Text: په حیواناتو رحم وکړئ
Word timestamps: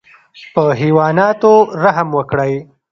په 0.53 0.63
حیواناتو 0.81 1.53
رحم 1.83 2.09
وکړئ 2.17 2.53